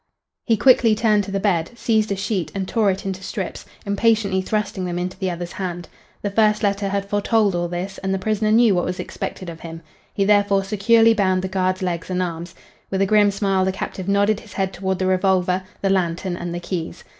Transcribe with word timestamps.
He 0.47 0.57
quickly 0.57 0.95
turned 0.95 1.23
to 1.25 1.31
the 1.31 1.39
bed, 1.39 1.69
seized 1.77 2.11
a 2.11 2.15
sheet 2.15 2.51
and 2.55 2.67
tore 2.67 2.89
it 2.89 3.05
into 3.05 3.21
strips, 3.21 3.67
impatiently 3.85 4.41
thrusting 4.41 4.83
them 4.85 4.97
into 4.97 5.15
the 5.15 5.29
other's 5.29 5.51
hands. 5.51 5.89
The 6.23 6.31
first 6.31 6.63
letter 6.63 6.89
had 6.89 7.05
foretold 7.05 7.53
all 7.53 7.67
this, 7.67 7.99
and 7.99 8.11
the 8.11 8.17
prisoner 8.17 8.51
knew 8.51 8.73
what 8.73 8.85
was 8.85 8.99
expected 8.99 9.47
of 9.47 9.59
him. 9.59 9.83
He 10.11 10.25
therefore 10.25 10.63
securely 10.63 11.13
bound 11.13 11.43
the 11.43 11.47
guard's 11.49 11.83
legs 11.83 12.09
and 12.09 12.23
arms. 12.23 12.55
With 12.89 13.03
a 13.03 13.05
grim 13.05 13.29
smile 13.29 13.63
the 13.63 13.71
captive 13.71 14.07
nodded 14.07 14.39
his 14.39 14.53
head 14.53 14.73
toward 14.73 14.97
the 14.97 15.05
revolver, 15.05 15.61
the 15.81 15.91
lantern 15.91 16.35
and 16.35 16.51
the 16.51 16.59
keys. 16.59 17.03